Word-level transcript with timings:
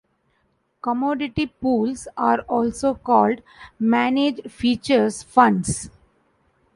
Commodity 0.81 1.45
pools 1.45 2.07
are 2.17 2.39
also 2.47 2.95
called 2.95 3.43
"managed 3.79 4.49
futures 4.49 5.21
funds". 5.21 5.91